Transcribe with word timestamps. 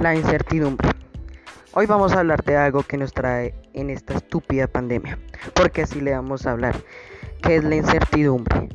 La 0.00 0.14
incertidumbre. 0.14 0.88
Hoy 1.74 1.84
vamos 1.84 2.14
a 2.14 2.20
hablar 2.20 2.42
de 2.44 2.56
algo 2.56 2.82
que 2.82 2.96
nos 2.96 3.12
trae 3.12 3.54
en 3.74 3.90
esta 3.90 4.14
estúpida 4.14 4.66
pandemia, 4.66 5.18
porque 5.54 5.82
así 5.82 6.00
le 6.00 6.12
vamos 6.12 6.46
a 6.46 6.52
hablar, 6.52 6.74
que 7.42 7.56
es 7.56 7.64
la 7.64 7.76
incertidumbre. 7.76 8.70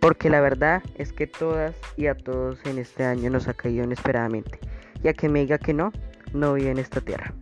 Porque 0.00 0.28
la 0.28 0.40
verdad 0.40 0.82
es 0.96 1.12
que 1.12 1.28
todas 1.28 1.76
y 1.96 2.08
a 2.08 2.16
todos 2.16 2.58
en 2.66 2.78
este 2.78 3.04
año 3.04 3.30
nos 3.30 3.46
ha 3.46 3.54
caído 3.54 3.84
inesperadamente, 3.84 4.58
y 5.04 5.06
a 5.06 5.14
que 5.14 5.28
me 5.28 5.38
diga 5.38 5.58
que 5.58 5.72
no, 5.72 5.92
no 6.32 6.54
vive 6.54 6.72
en 6.72 6.78
esta 6.78 7.00
tierra. 7.00 7.32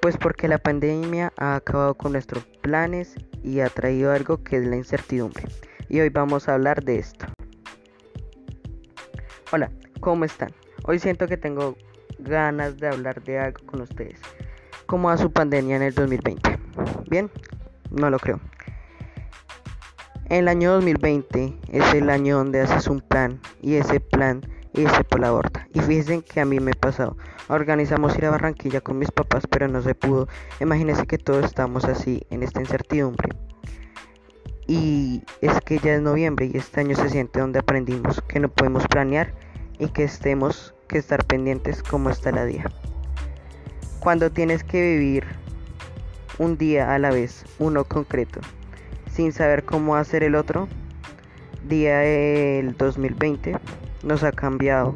Pues 0.00 0.16
porque 0.16 0.46
la 0.46 0.58
pandemia 0.58 1.32
ha 1.38 1.56
acabado 1.56 1.96
con 1.96 2.12
nuestros 2.12 2.44
planes 2.62 3.16
y 3.42 3.58
ha 3.58 3.68
traído 3.70 4.12
algo 4.12 4.44
que 4.44 4.58
es 4.58 4.66
la 4.68 4.76
incertidumbre. 4.76 5.48
Y 5.88 5.98
hoy 5.98 6.10
vamos 6.10 6.48
a 6.48 6.54
hablar 6.54 6.84
de 6.84 7.00
esto. 7.00 7.26
Hola, 9.50 9.68
¿cómo 9.98 10.24
están? 10.24 10.52
Hoy 10.84 11.00
siento 11.00 11.26
que 11.26 11.36
tengo 11.36 11.76
ganas 12.18 12.76
de 12.78 12.88
hablar 12.88 13.22
de 13.22 13.38
algo 13.38 13.64
con 13.66 13.80
ustedes. 13.82 14.20
¿Cómo 14.86 15.08
va 15.08 15.16
su 15.16 15.32
pandemia 15.32 15.76
en 15.76 15.82
el 15.82 15.94
2020? 15.94 16.58
¿Bien? 17.08 17.30
No 17.90 18.10
lo 18.10 18.18
creo. 18.18 18.40
El 20.28 20.48
año 20.48 20.72
2020 20.72 21.56
es 21.72 21.94
el 21.94 22.10
año 22.10 22.38
donde 22.38 22.60
haces 22.60 22.88
un 22.88 23.00
plan 23.00 23.40
y 23.62 23.74
ese 23.74 24.00
plan 24.00 24.42
irse 24.74 25.04
por 25.04 25.20
la 25.20 25.30
borda. 25.30 25.68
Y 25.72 25.80
fíjense 25.80 26.22
que 26.22 26.40
a 26.40 26.44
mí 26.44 26.60
me 26.60 26.72
ha 26.72 26.80
pasado. 26.80 27.16
Organizamos 27.48 28.16
ir 28.18 28.26
a 28.26 28.30
Barranquilla 28.30 28.80
con 28.80 28.98
mis 28.98 29.10
papás, 29.10 29.46
pero 29.48 29.68
no 29.68 29.82
se 29.82 29.94
pudo. 29.94 30.28
Imagínense 30.60 31.06
que 31.06 31.18
todos 31.18 31.44
estamos 31.44 31.84
así 31.84 32.22
en 32.30 32.42
esta 32.42 32.60
incertidumbre. 32.60 33.28
Y 34.66 35.22
es 35.40 35.60
que 35.60 35.78
ya 35.78 35.94
es 35.94 36.02
noviembre 36.02 36.46
y 36.46 36.56
este 36.56 36.80
año 36.80 36.96
se 36.96 37.08
siente 37.08 37.40
donde 37.40 37.60
aprendimos 37.60 38.20
que 38.22 38.40
no 38.40 38.48
podemos 38.48 38.86
planear 38.88 39.32
y 39.78 39.88
que 39.88 40.04
estemos 40.04 40.74
que 40.86 40.98
estar 40.98 41.24
pendientes 41.24 41.82
como 41.82 42.10
está 42.10 42.32
la 42.32 42.44
día. 42.44 42.70
Cuando 44.00 44.30
tienes 44.30 44.64
que 44.64 44.80
vivir 44.80 45.24
un 46.38 46.56
día 46.56 46.94
a 46.94 46.98
la 46.98 47.10
vez, 47.10 47.44
uno 47.58 47.84
concreto, 47.84 48.40
sin 49.10 49.32
saber 49.32 49.64
cómo 49.64 49.96
hacer 49.96 50.22
el 50.22 50.34
otro, 50.34 50.68
día 51.68 51.98
del 51.98 52.76
2020 52.76 53.56
nos 54.02 54.22
ha 54.22 54.32
cambiado 54.32 54.94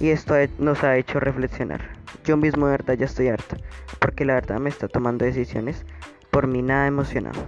y 0.00 0.10
esto 0.10 0.34
nos 0.58 0.84
ha 0.84 0.96
hecho 0.96 1.20
reflexionar. 1.20 1.80
Yo 2.24 2.36
mismo 2.36 2.66
de 2.66 2.72
verdad 2.72 2.94
ya 2.94 3.06
estoy 3.06 3.28
harto, 3.28 3.56
porque 3.98 4.24
la 4.24 4.34
verdad 4.34 4.58
me 4.58 4.68
está 4.68 4.88
tomando 4.88 5.24
decisiones 5.24 5.84
por 6.30 6.46
mí 6.46 6.62
nada 6.62 6.86
emocionado. 6.86 7.40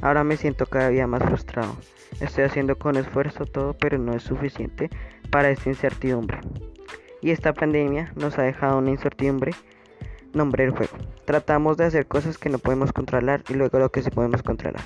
Ahora 0.00 0.24
me 0.24 0.36
siento 0.36 0.66
cada 0.66 0.88
día 0.88 1.06
más 1.06 1.22
frustrado. 1.22 1.76
Estoy 2.20 2.44
haciendo 2.44 2.78
con 2.78 2.96
esfuerzo 2.96 3.46
todo, 3.46 3.74
pero 3.74 3.98
no 3.98 4.14
es 4.14 4.22
suficiente 4.22 4.90
para 5.30 5.50
esta 5.50 5.68
incertidumbre. 5.68 6.38
Y 7.20 7.30
esta 7.30 7.52
pandemia 7.52 8.12
nos 8.16 8.38
ha 8.38 8.42
dejado 8.42 8.78
una 8.78 8.90
incertidumbre 8.90 9.52
nombre 10.32 10.64
el 10.64 10.70
juego. 10.70 10.96
Tratamos 11.24 11.76
de 11.76 11.84
hacer 11.84 12.06
cosas 12.06 12.38
que 12.38 12.48
no 12.48 12.58
podemos 12.58 12.92
controlar 12.92 13.42
y 13.48 13.54
luego 13.54 13.78
lo 13.78 13.90
que 13.90 14.02
sí 14.02 14.10
podemos 14.10 14.42
controlar. 14.42 14.84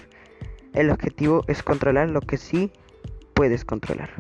El 0.72 0.91
objetivo 0.91 1.42
es 1.48 1.62
controlar 1.62 2.10
lo 2.10 2.20
que 2.20 2.36
sí 2.36 2.72
puedes 3.34 3.64
controlar. 3.64 4.10